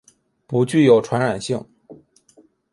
[0.47, 1.63] 不具有传染性。